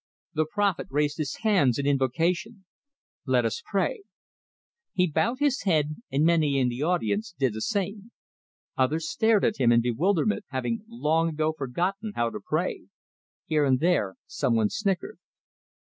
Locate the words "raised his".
0.89-1.35